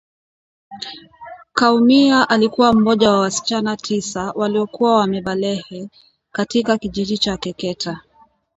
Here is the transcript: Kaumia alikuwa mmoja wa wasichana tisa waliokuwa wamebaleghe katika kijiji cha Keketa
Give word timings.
Kaumia 1.53 2.29
alikuwa 2.29 2.73
mmoja 2.73 3.11
wa 3.11 3.19
wasichana 3.19 3.77
tisa 3.77 4.31
waliokuwa 4.31 4.95
wamebaleghe 4.95 5.89
katika 6.31 6.77
kijiji 6.77 7.17
cha 7.17 7.37
Keketa 7.37 8.01